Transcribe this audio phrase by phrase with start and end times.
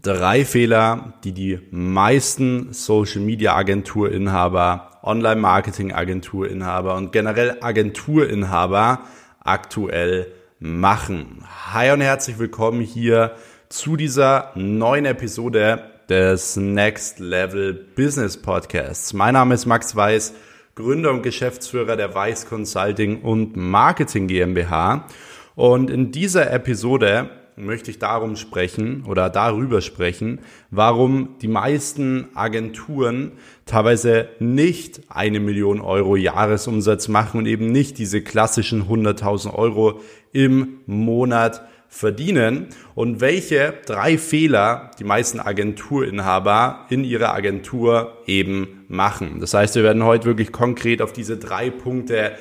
[0.00, 9.00] drei Fehler, die die meisten Social Media Agenturinhaber, Online Marketing Agenturinhaber und generell Agenturinhaber
[9.40, 11.44] aktuell machen.
[11.72, 13.36] Hi und herzlich willkommen hier
[13.70, 19.14] zu dieser neuen Episode des Next Level Business Podcasts.
[19.14, 20.34] Mein Name ist Max Weiß,
[20.74, 25.06] Gründer und Geschäftsführer der Weiß Consulting und Marketing GmbH.
[25.54, 33.32] Und in dieser Episode möchte ich darum sprechen oder darüber sprechen, warum die meisten Agenturen
[33.64, 40.00] teilweise nicht eine Million Euro Jahresumsatz machen und eben nicht diese klassischen 100.000 Euro
[40.32, 49.40] im Monat verdienen und welche drei Fehler die meisten Agenturinhaber in ihrer Agentur eben machen.
[49.40, 52.32] Das heißt, wir werden heute wirklich konkret auf diese drei Punkte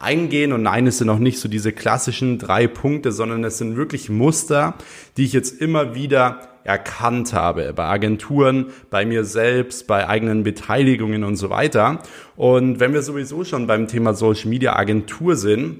[0.00, 0.52] eingehen.
[0.52, 4.10] Und nein, es sind auch nicht so diese klassischen drei Punkte, sondern es sind wirklich
[4.10, 4.74] Muster,
[5.16, 11.24] die ich jetzt immer wieder erkannt habe bei Agenturen, bei mir selbst, bei eigenen Beteiligungen
[11.24, 12.00] und so weiter.
[12.36, 15.78] Und wenn wir sowieso schon beim Thema Social Media Agentur sind,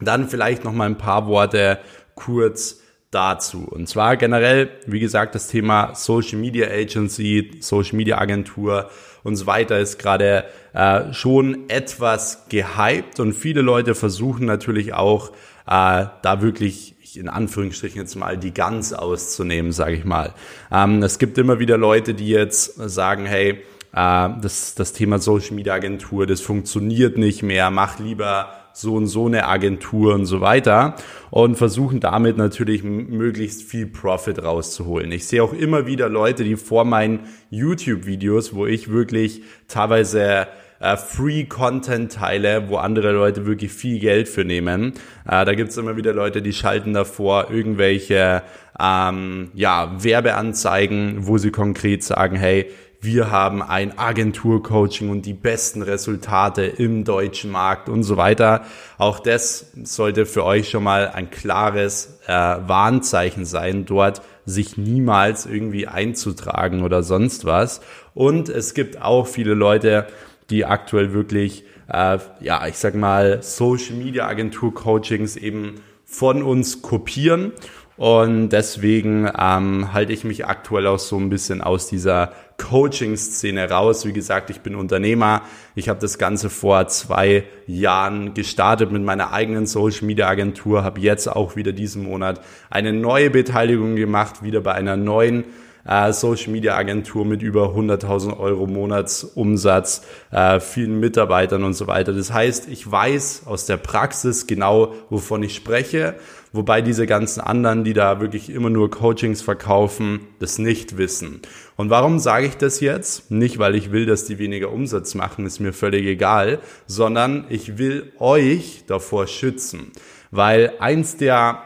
[0.00, 1.78] dann vielleicht noch mal ein paar Worte
[2.14, 2.80] kurz
[3.14, 3.66] dazu.
[3.70, 8.90] Und zwar generell, wie gesagt, das Thema Social Media Agency, Social Media Agentur
[9.22, 15.30] und so weiter ist gerade äh, schon etwas gehypt und viele Leute versuchen natürlich auch
[15.66, 20.34] äh, da wirklich in Anführungsstrichen jetzt mal die Gans auszunehmen, sage ich mal.
[20.72, 23.62] Ähm, es gibt immer wieder Leute, die jetzt sagen, hey,
[23.94, 29.06] äh, das, das Thema Social Media Agentur, das funktioniert nicht mehr, mach lieber so und
[29.06, 30.96] so eine Agentur und so weiter
[31.30, 35.10] und versuchen damit natürlich möglichst viel Profit rauszuholen.
[35.12, 40.48] Ich sehe auch immer wieder Leute, die vor meinen YouTube-Videos, wo ich wirklich teilweise
[40.80, 44.92] äh, Free-Content teile, wo andere Leute wirklich viel Geld für nehmen.
[45.24, 48.42] Äh, da gibt's immer wieder Leute, die schalten davor irgendwelche
[48.78, 52.70] ähm, ja, Werbeanzeigen, wo sie konkret sagen, hey,
[53.04, 58.64] wir haben ein Agenturcoaching und die besten Resultate im deutschen Markt und so weiter.
[58.98, 65.46] Auch das sollte für euch schon mal ein klares äh, Warnzeichen sein, dort sich niemals
[65.46, 67.80] irgendwie einzutragen oder sonst was.
[68.14, 70.06] Und es gibt auch viele Leute,
[70.50, 76.82] die aktuell wirklich, äh, ja, ich sag mal, Social Media Agentur Coachings eben von uns
[76.82, 77.52] kopieren
[77.96, 84.04] und deswegen ähm, halte ich mich aktuell auch so ein bisschen aus dieser Coaching-Szene raus.
[84.04, 85.42] Wie gesagt, ich bin Unternehmer.
[85.76, 91.54] Ich habe das Ganze vor zwei Jahren gestartet mit meiner eigenen Social-Media-Agentur, habe jetzt auch
[91.54, 95.44] wieder diesen Monat eine neue Beteiligung gemacht, wieder bei einer neuen
[95.86, 102.12] äh, Social Media Agentur mit über 100.000 Euro Monatsumsatz, äh, vielen Mitarbeitern und so weiter.
[102.12, 106.16] Das heißt, ich weiß aus der Praxis genau, wovon ich spreche
[106.54, 111.42] wobei diese ganzen anderen, die da wirklich immer nur Coachings verkaufen, das nicht wissen.
[111.76, 113.30] Und warum sage ich das jetzt?
[113.30, 117.76] Nicht, weil ich will, dass die weniger Umsatz machen, ist mir völlig egal, sondern ich
[117.76, 119.90] will euch davor schützen.
[120.30, 121.64] Weil eins der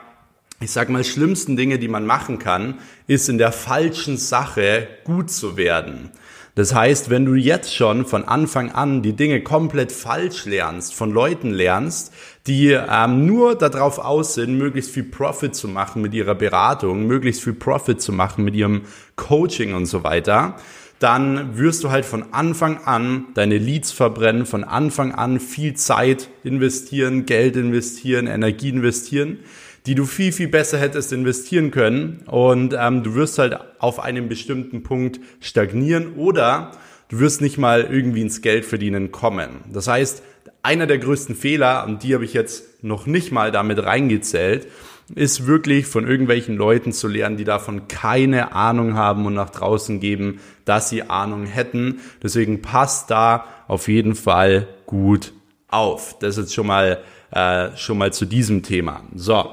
[0.61, 5.31] ich sag mal, schlimmsten Dinge, die man machen kann, ist in der falschen Sache gut
[5.31, 6.11] zu werden.
[6.57, 11.13] Das heißt, wenn du jetzt schon von Anfang an die Dinge komplett falsch lernst, von
[11.13, 12.13] Leuten lernst,
[12.49, 17.45] die ähm, nur darauf aus sind, möglichst viel Profit zu machen mit ihrer Beratung, möglichst
[17.45, 18.83] viel Profit zu machen mit ihrem
[19.15, 20.57] Coaching und so weiter,
[20.99, 26.29] dann wirst du halt von Anfang an deine Leads verbrennen, von Anfang an viel Zeit
[26.43, 29.39] investieren, Geld investieren, Energie investieren
[29.89, 32.23] die du viel, viel besser hättest investieren können.
[32.27, 36.73] Und ähm, du wirst halt auf einem bestimmten Punkt stagnieren oder
[37.09, 39.49] du wirst nicht mal irgendwie ins Geld verdienen kommen.
[39.73, 40.23] Das heißt,
[40.63, 44.67] einer der größten Fehler, und die habe ich jetzt noch nicht mal damit reingezählt,
[45.15, 50.01] ist wirklich von irgendwelchen Leuten zu lernen, die davon keine Ahnung haben und nach draußen
[50.01, 52.01] geben, dass sie Ahnung hätten.
[52.23, 55.33] Deswegen passt da auf jeden Fall gut
[55.69, 56.19] auf.
[56.19, 56.99] Das ist schon mal
[57.31, 59.03] äh, schon mal zu diesem Thema.
[59.15, 59.51] So,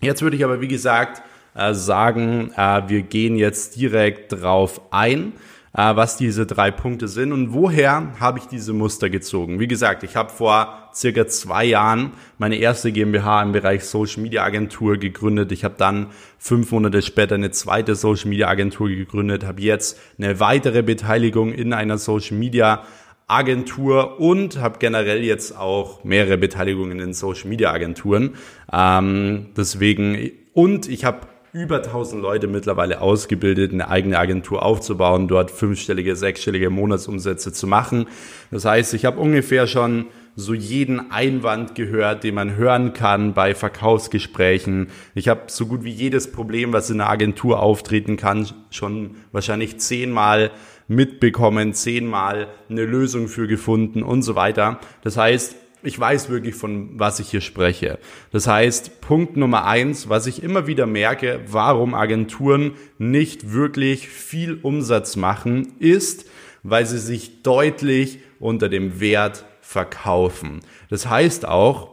[0.00, 1.22] Jetzt würde ich aber, wie gesagt,
[1.54, 5.32] äh, sagen, äh, wir gehen jetzt direkt drauf ein,
[5.72, 9.58] äh, was diese drei Punkte sind und woher habe ich diese Muster gezogen.
[9.58, 14.44] Wie gesagt, ich habe vor circa zwei Jahren meine erste GmbH im Bereich Social Media
[14.44, 15.50] Agentur gegründet.
[15.50, 16.06] Ich habe dann
[16.38, 21.72] fünf Monate später eine zweite Social Media Agentur gegründet, habe jetzt eine weitere Beteiligung in
[21.72, 22.84] einer Social Media
[23.28, 28.34] Agentur und habe generell jetzt auch mehrere Beteiligungen in Social Media Agenturen.
[28.72, 31.20] Ähm, deswegen und ich habe
[31.52, 38.06] über 1000 Leute mittlerweile ausgebildet, eine eigene Agentur aufzubauen, dort fünfstellige, sechsstellige Monatsumsätze zu machen.
[38.50, 40.06] Das heißt, ich habe ungefähr schon
[40.38, 44.86] so jeden Einwand gehört, den man hören kann bei Verkaufsgesprächen.
[45.16, 49.78] Ich habe so gut wie jedes Problem, was in einer Agentur auftreten kann, schon wahrscheinlich
[49.78, 50.52] zehnmal
[50.86, 54.78] mitbekommen, zehnmal eine Lösung für gefunden und so weiter.
[55.02, 57.98] Das heißt, ich weiß wirklich, von was ich hier spreche.
[58.30, 64.60] Das heißt, Punkt Nummer eins, was ich immer wieder merke, warum Agenturen nicht wirklich viel
[64.62, 66.30] Umsatz machen, ist,
[66.62, 70.60] weil sie sich deutlich unter dem Wert verkaufen.
[70.88, 71.90] Das heißt auch,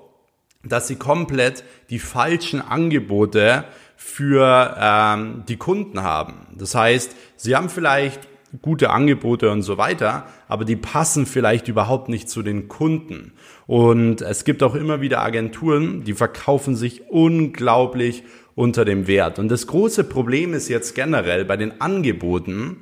[0.64, 3.66] dass sie komplett die falschen Angebote
[3.98, 6.48] für ähm, die Kunden haben.
[6.58, 8.30] Das heißt, sie haben vielleicht
[8.62, 13.34] gute Angebote und so weiter, aber die passen vielleicht überhaupt nicht zu den Kunden.
[13.68, 18.24] Und es gibt auch immer wieder Agenturen, die verkaufen sich unglaublich
[18.56, 19.38] unter dem Wert.
[19.38, 22.78] Und das große Problem ist jetzt generell bei den Angeboten,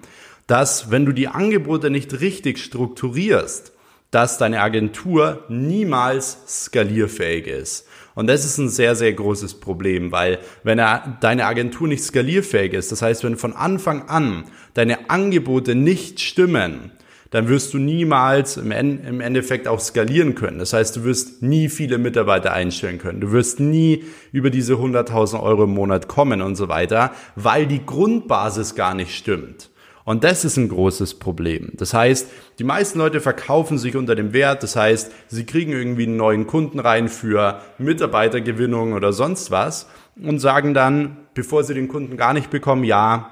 [0.46, 3.73] dass wenn du die Angebote nicht richtig strukturierst,
[4.14, 7.88] dass deine Agentur niemals skalierfähig ist.
[8.14, 12.92] Und das ist ein sehr, sehr großes Problem, weil wenn deine Agentur nicht skalierfähig ist,
[12.92, 14.44] das heißt, wenn von Anfang an
[14.76, 16.92] deine Angebote nicht stimmen,
[17.32, 20.60] dann wirst du niemals im, Endeffekt auch skalieren können.
[20.60, 23.20] Das heißt, du wirst nie viele Mitarbeiter einstellen können.
[23.20, 27.84] Du wirst nie über diese 100.000 Euro im Monat kommen und so weiter, weil die
[27.84, 29.72] Grundbasis gar nicht stimmt.
[30.06, 31.72] Und das ist ein großes Problem.
[31.74, 32.28] Das heißt,
[32.60, 34.62] die meisten Leute verkaufen sich unter dem Wert.
[34.64, 39.88] Das heißt, sie kriegen irgendwie einen neuen Kunden rein für Mitarbeitergewinnung oder sonst was
[40.22, 43.30] und sagen dann, bevor sie den Kunden gar nicht bekommen, ja,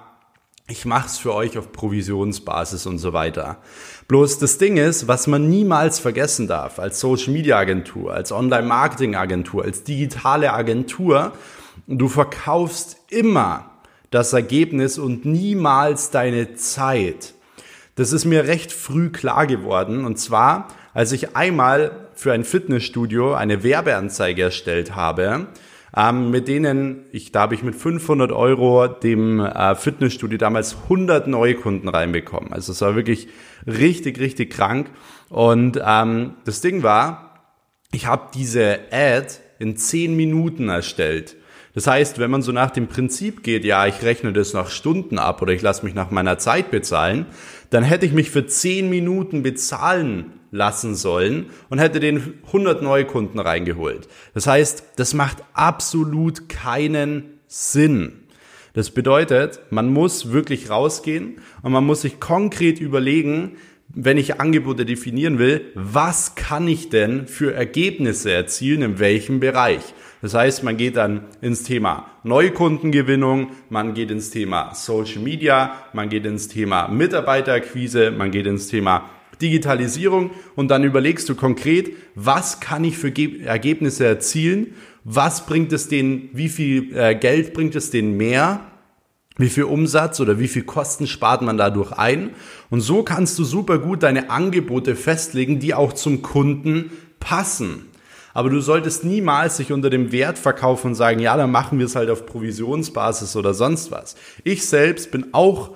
[0.68, 3.58] ich mache es für euch auf Provisionsbasis und so weiter.
[4.08, 8.66] Bloß das Ding ist, was man niemals vergessen darf, als Social Media Agentur, als Online
[8.66, 11.34] Marketing Agentur, als digitale Agentur,
[11.88, 13.71] du verkaufst immer
[14.12, 17.34] das Ergebnis und niemals deine Zeit.
[17.96, 20.06] Das ist mir recht früh klar geworden.
[20.06, 25.48] Und zwar, als ich einmal für ein Fitnessstudio eine Werbeanzeige erstellt habe,
[25.96, 31.28] ähm, mit denen, ich, da habe ich mit 500 Euro dem äh, Fitnessstudio damals 100
[31.28, 32.54] Neukunden reinbekommen.
[32.54, 33.28] Also es war wirklich
[33.66, 34.90] richtig, richtig krank.
[35.30, 37.44] Und ähm, das Ding war,
[37.92, 39.28] ich habe diese Ad
[39.60, 41.36] in 10 Minuten erstellt.
[41.74, 45.18] Das heißt, wenn man so nach dem Prinzip geht, ja, ich rechne das nach Stunden
[45.18, 47.26] ab oder ich lasse mich nach meiner Zeit bezahlen,
[47.70, 53.40] dann hätte ich mich für 10 Minuten bezahlen lassen sollen und hätte den 100 Neukunden
[53.40, 54.10] reingeholt.
[54.34, 58.18] Das heißt, das macht absolut keinen Sinn.
[58.74, 63.58] Das bedeutet, man muss wirklich rausgehen und man muss sich konkret überlegen,
[63.94, 69.82] wenn ich Angebote definieren will, was kann ich denn für Ergebnisse erzielen, in welchem Bereich?
[70.22, 76.10] Das heißt, man geht dann ins Thema Neukundengewinnung, man geht ins Thema Social Media, man
[76.10, 79.10] geht ins Thema Mitarbeiterakquise, man geht ins Thema
[79.42, 83.12] Digitalisierung und dann überlegst du konkret, was kann ich für
[83.44, 88.71] Ergebnisse erzielen, was bringt es denen, wie viel äh, Geld bringt es denen mehr
[89.42, 92.32] wie viel Umsatz oder wie viel Kosten spart man dadurch ein.
[92.70, 97.88] Und so kannst du super gut deine Angebote festlegen, die auch zum Kunden passen.
[98.34, 101.86] Aber du solltest niemals sich unter dem Wert verkaufen und sagen, ja, dann machen wir
[101.86, 104.16] es halt auf Provisionsbasis oder sonst was.
[104.44, 105.72] Ich selbst bin auch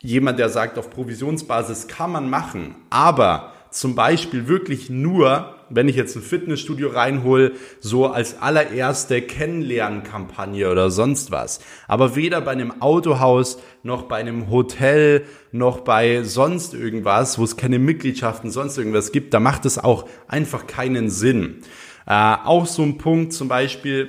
[0.00, 5.96] jemand, der sagt, auf Provisionsbasis kann man machen, aber zum Beispiel wirklich nur, wenn ich
[5.96, 11.60] jetzt ein Fitnessstudio reinhole, so als allererste Kennenlernkampagne oder sonst was.
[11.88, 17.56] Aber weder bei einem Autohaus noch bei einem Hotel noch bei sonst irgendwas, wo es
[17.56, 21.62] keine Mitgliedschaften, sonst irgendwas gibt, da macht es auch einfach keinen Sinn.
[22.06, 24.08] Äh, auch so ein Punkt zum Beispiel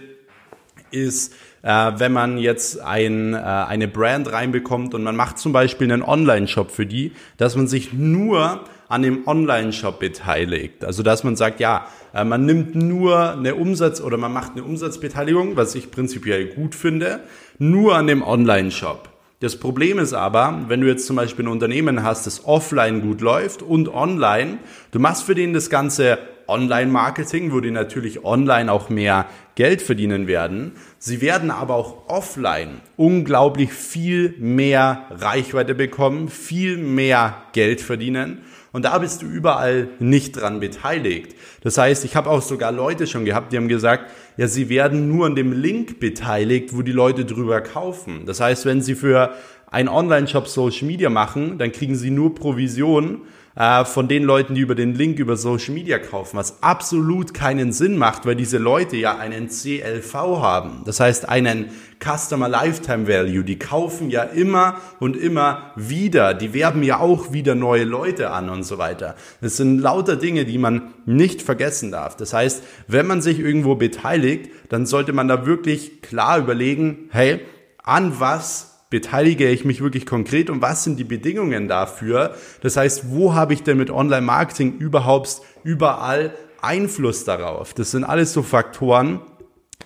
[0.91, 1.33] ist,
[1.63, 6.03] äh, wenn man jetzt ein, äh, eine Brand reinbekommt und man macht zum Beispiel einen
[6.03, 10.85] Online-Shop für die, dass man sich nur an dem Online-Shop beteiligt.
[10.85, 14.63] Also dass man sagt, ja, äh, man nimmt nur eine Umsatz oder man macht eine
[14.63, 17.21] Umsatzbeteiligung, was ich prinzipiell gut finde,
[17.57, 19.09] nur an dem Online-Shop.
[19.39, 23.21] Das Problem ist aber, wenn du jetzt zum Beispiel ein Unternehmen hast, das offline gut
[23.21, 24.57] läuft und online,
[24.91, 26.17] du machst für den das ganze
[26.47, 29.27] Online-Marketing, wo die natürlich online auch mehr
[29.57, 30.73] Geld verdienen werden.
[30.99, 38.43] Sie werden aber auch offline unglaublich viel mehr Reichweite bekommen, viel mehr Geld verdienen.
[38.71, 41.35] Und da bist du überall nicht dran beteiligt.
[41.63, 45.07] Das heißt, ich habe auch sogar Leute schon gehabt, die haben gesagt, ja, sie werden
[45.07, 48.27] nur an dem Link beteiligt, wo die Leute drüber kaufen.
[48.27, 49.33] Das heißt, wenn sie für
[49.71, 53.21] einen Online-Shop Social Media machen, dann kriegen sie nur Provision
[53.57, 57.73] äh, von den Leuten, die über den Link über Social Media kaufen, was absolut keinen
[57.73, 60.83] Sinn macht, weil diese Leute ja einen CLV haben.
[60.85, 63.43] Das heißt einen Customer Lifetime Value.
[63.43, 66.35] Die kaufen ja immer und immer wieder.
[66.35, 69.15] Die werben ja auch wieder neue Leute an und so weiter.
[69.41, 72.15] Das sind lauter Dinge, die man nicht vergessen darf.
[72.15, 77.39] Das heißt, wenn man sich irgendwo beteiligt, dann sollte man da wirklich klar überlegen, hey,
[77.83, 82.35] an was beteilige ich mich wirklich konkret und was sind die Bedingungen dafür?
[82.61, 87.73] Das heißt, wo habe ich denn mit Online-Marketing überhaupt überall Einfluss darauf?
[87.73, 89.21] Das sind alles so Faktoren,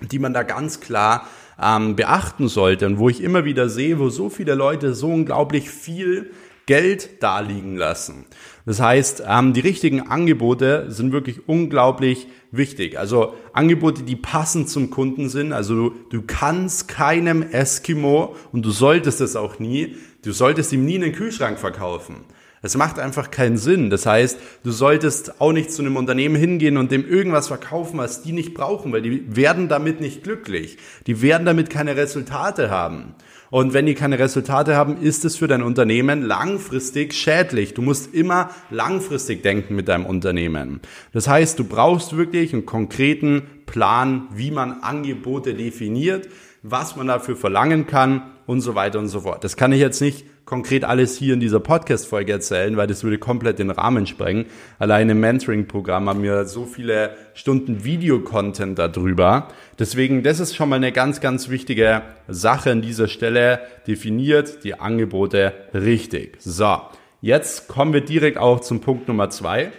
[0.01, 1.27] die man da ganz klar
[1.61, 5.69] ähm, beachten sollte und wo ich immer wieder sehe, wo so viele Leute so unglaublich
[5.69, 6.31] viel
[6.71, 8.23] Geld daliegen lassen.
[8.65, 12.97] Das heißt, ähm, die richtigen Angebote sind wirklich unglaublich wichtig.
[12.97, 15.51] Also Angebote, die passend zum Kunden sind.
[15.51, 20.85] Also du, du kannst keinem Eskimo und du solltest es auch nie, du solltest ihm
[20.85, 22.23] nie einen Kühlschrank verkaufen.
[22.63, 23.89] Es macht einfach keinen Sinn.
[23.89, 28.21] Das heißt, du solltest auch nicht zu einem Unternehmen hingehen und dem irgendwas verkaufen, was
[28.21, 30.77] die nicht brauchen, weil die werden damit nicht glücklich.
[31.07, 33.15] Die werden damit keine Resultate haben.
[33.49, 37.73] Und wenn die keine Resultate haben, ist es für dein Unternehmen langfristig schädlich.
[37.73, 40.81] Du musst immer langfristig denken mit deinem Unternehmen.
[41.13, 46.29] Das heißt, du brauchst wirklich einen konkreten Plan, wie man Angebote definiert,
[46.61, 49.43] was man dafür verlangen kann und so weiter und so fort.
[49.43, 53.17] Das kann ich jetzt nicht konkret alles hier in dieser Podcast-Folge erzählen, weil das würde
[53.17, 54.45] komplett den Rahmen sprengen.
[54.79, 59.47] Allein im Mentoring-Programm haben wir so viele Stunden Video-Content darüber.
[59.79, 63.61] Deswegen, das ist schon mal eine ganz, ganz wichtige Sache an dieser Stelle.
[63.87, 66.37] Definiert die Angebote richtig.
[66.39, 66.81] So,
[67.21, 69.71] jetzt kommen wir direkt auch zum Punkt Nummer zwei.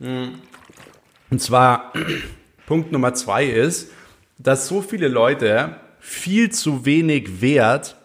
[0.00, 1.92] Und zwar,
[2.66, 3.90] Punkt Nummer zwei ist,
[4.38, 7.97] dass so viele Leute viel zu wenig Wert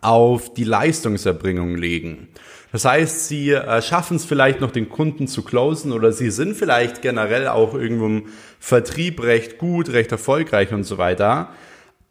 [0.00, 2.28] auf die Leistungserbringung legen.
[2.72, 6.56] Das heißt, sie äh, schaffen es vielleicht noch den Kunden zu closen oder sie sind
[6.56, 8.26] vielleicht generell auch irgendwo im
[8.60, 11.50] Vertrieb recht gut, recht erfolgreich und so weiter.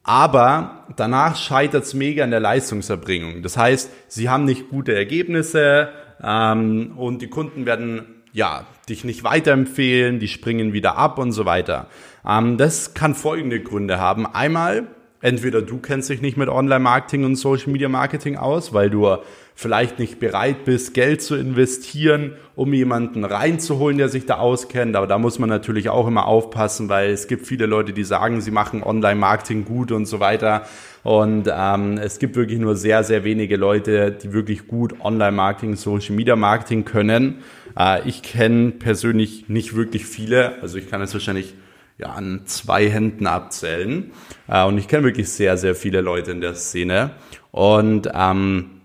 [0.03, 3.41] Aber danach scheitert es mega an der Leistungserbringung.
[3.41, 5.89] Das heißt, sie haben nicht gute Ergebnisse
[6.21, 11.45] ähm, und die Kunden werden ja dich nicht weiterempfehlen, die springen wieder ab und so
[11.45, 11.87] weiter.
[12.27, 14.25] Ähm, das kann folgende Gründe haben.
[14.25, 14.87] Einmal
[15.21, 19.17] entweder du kennst dich nicht mit Online-Marketing und Social-Media-Marketing aus, weil du
[19.55, 24.95] vielleicht nicht bereit bist, Geld zu investieren, um jemanden reinzuholen, der sich da auskennt.
[24.95, 28.39] Aber da muss man natürlich auch immer aufpassen, weil es gibt viele Leute, die sagen,
[28.39, 30.65] sie machen Online-Marketing gut und so weiter.
[31.03, 36.85] Und ähm, es gibt wirklich nur sehr, sehr wenige Leute, die wirklich gut Online-Marketing, Social-Media-Marketing
[36.85, 37.39] können.
[37.77, 40.61] Äh, ich kenne persönlich nicht wirklich viele.
[40.61, 41.53] Also ich kann es wahrscheinlich
[41.99, 44.11] ja, an zwei Händen abzählen.
[44.47, 47.11] Äh, und ich kenne wirklich sehr, sehr viele Leute in der Szene.
[47.51, 48.81] Und ähm,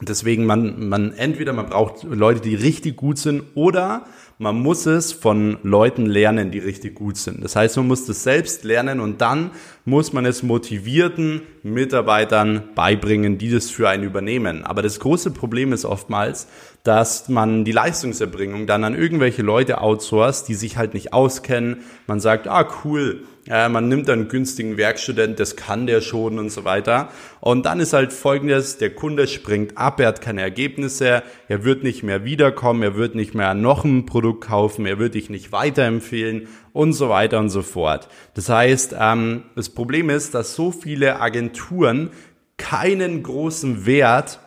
[0.00, 4.06] deswegen, man, man entweder man braucht Leute, die richtig gut sind, oder
[4.38, 7.44] man muss es von Leuten lernen, die richtig gut sind.
[7.44, 9.52] Das heißt, man muss das selbst lernen und dann
[9.84, 14.64] muss man es motivierten Mitarbeitern beibringen, die das für einen übernehmen.
[14.64, 16.48] Aber das große Problem ist oftmals,
[16.84, 21.78] dass man die Leistungserbringung dann an irgendwelche Leute outsourced, die sich halt nicht auskennen.
[22.06, 26.50] Man sagt, ah cool, äh, man nimmt einen günstigen Werkstudent, das kann der schon und
[26.50, 27.08] so weiter.
[27.40, 31.82] Und dann ist halt folgendes, der Kunde springt ab, er hat keine Ergebnisse, er wird
[31.82, 35.52] nicht mehr wiederkommen, er wird nicht mehr noch ein Produkt kaufen, er wird dich nicht
[35.52, 38.08] weiterempfehlen und so weiter und so fort.
[38.34, 42.10] Das heißt, ähm, das Problem ist, dass so viele Agenturen
[42.56, 44.38] keinen großen Wert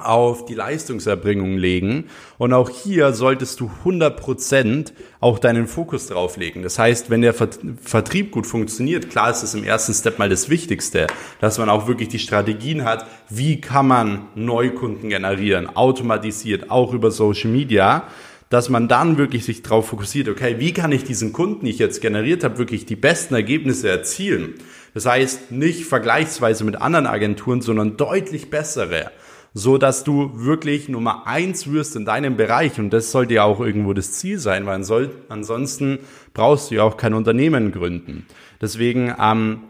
[0.00, 2.06] auf die Leistungserbringung legen.
[2.36, 6.62] Und auch hier solltest du 100% auch deinen Fokus drauf legen.
[6.62, 10.48] Das heißt, wenn der Vertrieb gut funktioniert, klar ist es im ersten Step mal das
[10.48, 11.06] Wichtigste,
[11.40, 17.10] dass man auch wirklich die Strategien hat, wie kann man Neukunden generieren, automatisiert, auch über
[17.10, 18.08] Social Media
[18.54, 21.78] dass man dann wirklich sich darauf fokussiert, okay, wie kann ich diesen Kunden, die ich
[21.78, 24.54] jetzt generiert habe, wirklich die besten Ergebnisse erzielen?
[24.94, 29.10] Das heißt, nicht vergleichsweise mit anderen Agenturen, sondern deutlich bessere
[29.56, 32.80] so dass du wirklich Nummer eins wirst in deinem Bereich.
[32.80, 36.00] Und das sollte ja auch irgendwo das Ziel sein, weil ansonsten
[36.34, 38.26] brauchst du ja auch kein Unternehmen gründen.
[38.60, 39.60] Deswegen, ähm,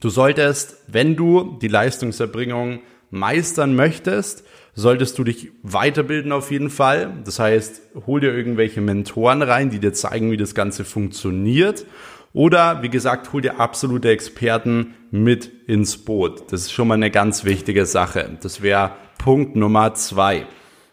[0.00, 2.78] du solltest, wenn du die Leistungserbringung
[3.10, 4.44] meistern möchtest,
[4.78, 7.12] solltest du dich weiterbilden auf jeden Fall.
[7.24, 11.84] Das heißt, hol dir irgendwelche Mentoren rein, die dir zeigen, wie das Ganze funktioniert.
[12.32, 16.52] Oder wie gesagt, hol dir absolute Experten mit ins Boot.
[16.52, 18.38] Das ist schon mal eine ganz wichtige Sache.
[18.40, 20.46] Das wäre Punkt Nummer zwei.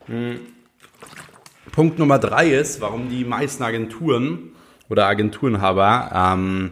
[0.08, 0.39] Hm.
[1.72, 4.54] Punkt Nummer drei ist, warum die meisten Agenturen
[4.89, 6.72] oder Agenturenhaber ähm,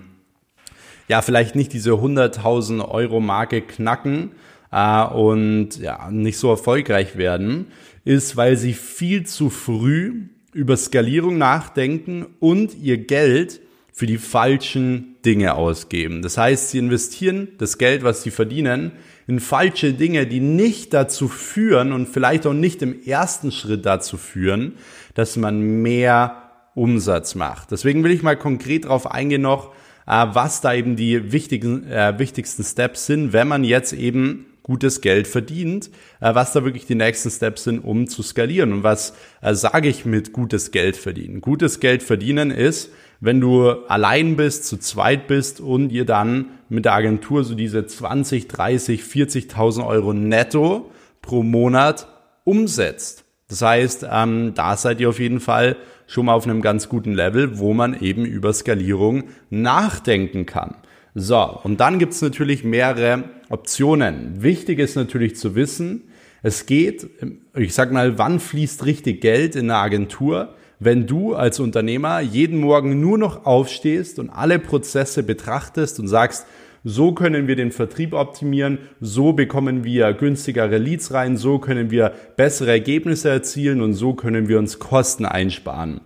[1.07, 4.31] ja vielleicht nicht diese 100.000 Euro Marke knacken,
[4.73, 7.67] äh, und ja, nicht so erfolgreich werden,
[8.05, 13.61] ist, weil sie viel zu früh über Skalierung nachdenken und ihr Geld
[13.91, 16.23] für die falschen Dinge ausgeben.
[16.23, 18.93] Das heißt, sie investieren das Geld, was sie verdienen,
[19.27, 24.17] in falsche Dinge, die nicht dazu führen und vielleicht auch nicht im ersten Schritt dazu
[24.17, 24.73] führen,
[25.13, 27.71] dass man mehr Umsatz macht.
[27.71, 29.73] Deswegen will ich mal konkret darauf eingehen noch,
[30.07, 35.01] äh, was da eben die wichtigen, äh, wichtigsten Steps sind, wenn man jetzt eben gutes
[35.01, 35.89] Geld verdient,
[36.21, 38.73] äh, was da wirklich die nächsten Steps sind, um zu skalieren.
[38.73, 41.41] Und was äh, sage ich mit gutes Geld verdienen?
[41.41, 42.89] Gutes Geld verdienen ist,
[43.19, 47.85] wenn du allein bist, zu zweit bist und ihr dann mit der Agentur so diese
[47.85, 50.91] 20, 30, 40.000 Euro netto
[51.21, 52.07] pro Monat
[52.43, 53.23] umsetzt.
[53.47, 55.75] Das heißt, ähm, da seid ihr auf jeden Fall
[56.07, 60.75] schon mal auf einem ganz guten Level, wo man eben über Skalierung nachdenken kann.
[61.15, 64.41] So, und dann gibt's natürlich mehrere Optionen.
[64.41, 66.09] Wichtig ist natürlich zu wissen,
[66.41, 67.07] es geht,
[67.55, 70.55] ich sag mal, wann fließt richtig Geld in eine Agentur?
[70.79, 76.45] Wenn du als Unternehmer jeden Morgen nur noch aufstehst und alle Prozesse betrachtest und sagst,
[76.83, 82.11] so können wir den Vertrieb optimieren, so bekommen wir günstigere Leads rein, so können wir
[82.35, 86.01] bessere Ergebnisse erzielen und so können wir uns Kosten einsparen.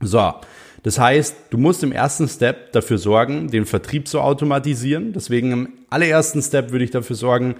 [0.00, 0.34] So,
[0.82, 5.12] das heißt, du musst im ersten Step dafür sorgen, den Vertrieb zu automatisieren.
[5.12, 7.54] Deswegen im allerersten Step würde ich dafür sorgen,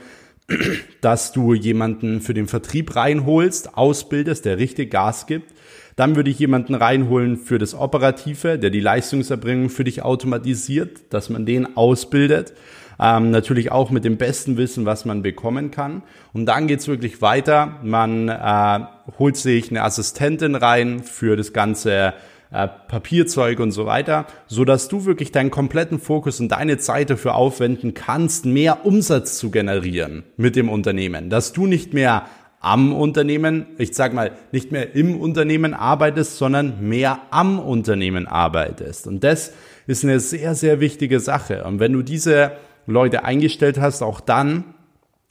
[1.00, 5.52] dass du jemanden für den Vertrieb reinholst, ausbildest, der richtig Gas gibt.
[5.94, 11.28] Dann würde ich jemanden reinholen für das Operative, der die Leistungserbringung für dich automatisiert, dass
[11.30, 12.54] man den ausbildet.
[12.98, 16.02] Ähm, natürlich auch mit dem besten Wissen, was man bekommen kann.
[16.32, 17.78] Und dann geht's wirklich weiter.
[17.82, 18.80] Man äh,
[19.18, 22.14] holt sich eine Assistentin rein für das ganze
[22.52, 27.10] äh, Papierzeug und so weiter, so dass du wirklich deinen kompletten Fokus und deine Zeit
[27.10, 32.26] dafür aufwenden kannst, mehr Umsatz zu generieren mit dem Unternehmen, dass du nicht mehr
[32.60, 39.08] am Unternehmen, ich sag mal, nicht mehr im Unternehmen arbeitest, sondern mehr am Unternehmen arbeitest.
[39.08, 39.52] Und das
[39.88, 41.64] ist eine sehr, sehr wichtige Sache.
[41.64, 42.52] Und wenn du diese
[42.86, 44.74] Leute eingestellt hast, auch dann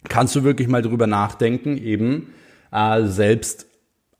[0.10, 2.34] kannst du wirklich mal drüber nachdenken, eben
[2.72, 3.68] äh, selbst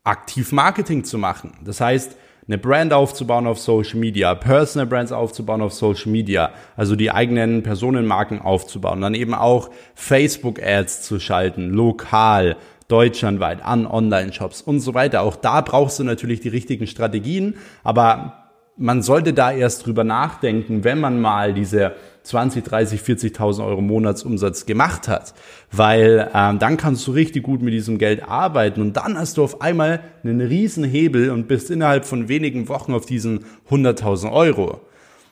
[0.04, 1.52] aktiv Marketing zu machen.
[1.64, 2.16] Das heißt,
[2.48, 7.62] eine Brand aufzubauen auf Social Media, Personal Brands aufzubauen auf Social Media, also die eigenen
[7.62, 12.56] Personenmarken aufzubauen, dann eben auch Facebook Ads zu schalten, lokal,
[12.88, 15.22] deutschlandweit, an Online-Shops und so weiter.
[15.22, 20.82] Auch da brauchst du natürlich die richtigen Strategien, aber man sollte da erst drüber nachdenken,
[20.82, 25.34] wenn man mal diese 20, 30, 40.000 Euro Monatsumsatz gemacht hat,
[25.70, 29.44] weil ähm, dann kannst du richtig gut mit diesem Geld arbeiten und dann hast du
[29.44, 34.80] auf einmal einen riesen Hebel und bist innerhalb von wenigen Wochen auf diesen 100.000 Euro.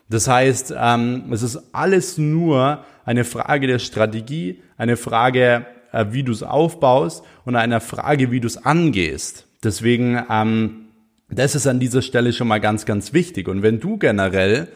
[0.09, 6.25] Das heißt, ähm, es ist alles nur eine Frage der Strategie, eine Frage, äh, wie
[6.25, 9.47] du es aufbaust und eine Frage, wie du es angehst.
[9.63, 10.87] Deswegen, ähm,
[11.29, 13.47] das ist an dieser Stelle schon mal ganz, ganz wichtig.
[13.47, 14.69] Und wenn du generell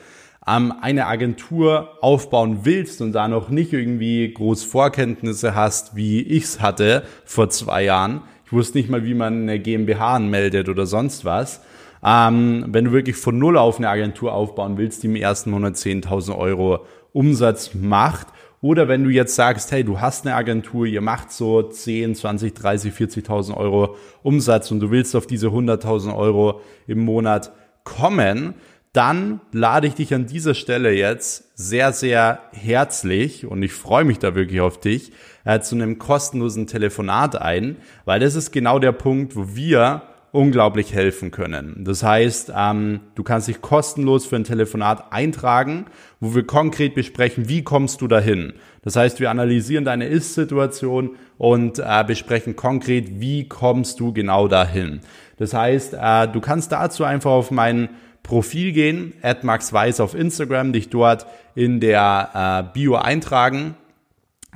[0.47, 6.61] ähm, eine Agentur aufbauen willst und da noch nicht irgendwie groß Vorkenntnisse hast, wie ich's
[6.61, 11.25] hatte vor zwei Jahren, ich wusste nicht mal, wie man eine GmbH anmeldet oder sonst
[11.25, 11.61] was,
[12.05, 15.75] ähm, wenn du wirklich von Null auf eine Agentur aufbauen willst, die im ersten Monat
[15.75, 18.29] 10.000 Euro Umsatz macht,
[18.65, 22.55] oder wenn du jetzt sagst, hey, du hast eine Agentur, ihr macht so 10, 20,
[22.55, 27.53] 30, 40.000 Euro Umsatz und du willst auf diese 100.000 Euro im Monat
[27.85, 28.55] kommen,
[28.95, 34.21] dann lade ich dich an dieser Stelle jetzt sehr, sehr herzlich und ich freue mich
[34.21, 35.11] da wirklich auf dich
[35.45, 40.95] äh, zu einem kostenlosen Telefonat ein, weil das ist genau der Punkt, wo wir unglaublich
[40.95, 41.83] helfen können.
[41.85, 45.87] Das heißt, ähm, du kannst dich kostenlos für ein Telefonat eintragen,
[46.21, 48.53] wo wir konkret besprechen, wie kommst du dahin.
[48.83, 55.01] Das heißt, wir analysieren deine Ist-Situation und äh, besprechen konkret, wie kommst du genau dahin.
[55.37, 57.89] Das heißt, äh, du kannst dazu einfach auf meinen
[58.25, 63.77] Profil gehen, at Max Weiß auf Instagram, dich dort in der äh, Bio eintragen.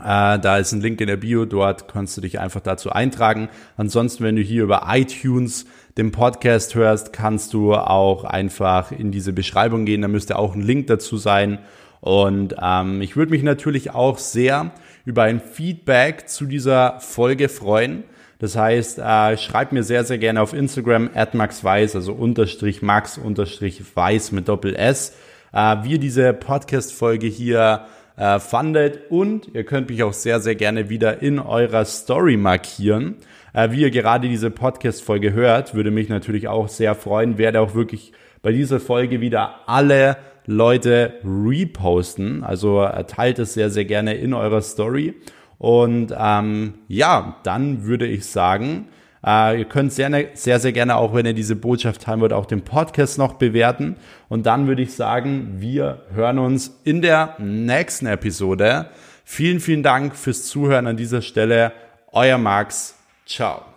[0.00, 3.48] Äh, da ist ein Link in der Bio, dort kannst du dich einfach dazu eintragen.
[3.76, 9.33] Ansonsten, wenn du hier über iTunes den Podcast hörst, kannst du auch einfach in diese
[9.33, 11.59] Beschreibung gehen, da müsste auch ein Link dazu sein.
[12.00, 14.70] Und ähm, ich würde mich natürlich auch sehr
[15.04, 18.04] über ein Feedback zu dieser Folge freuen.
[18.38, 23.18] Das heißt, äh, schreib mir sehr, sehr gerne auf Instagram at maxweiss, also unterstrich max
[23.18, 25.16] unterstrich weiß mit Doppel S,
[25.53, 30.55] äh, wie ihr diese Podcast-Folge hier äh, fandet und ihr könnt mich auch sehr, sehr
[30.55, 33.16] gerne wieder in eurer Story markieren.
[33.55, 37.74] Äh, wie ihr gerade diese Podcast-Folge hört, würde mich natürlich auch sehr freuen, werde auch
[37.74, 42.44] wirklich bei dieser Folge wieder alle Leute reposten.
[42.44, 45.14] Also äh, teilt es sehr, sehr gerne in eurer Story.
[45.59, 48.87] Und ähm, ja, dann würde ich sagen,
[49.27, 52.33] äh, ihr könnt sehr, ne, sehr, sehr gerne auch, wenn ihr diese Botschaft teilen wollt,
[52.33, 53.97] auch den Podcast noch bewerten.
[54.29, 58.87] Und dann würde ich sagen, wir hören uns in der nächsten Episode.
[59.25, 61.73] Vielen, vielen Dank fürs Zuhören an dieser Stelle.
[62.12, 62.94] Euer Max.
[63.27, 63.67] Ciao.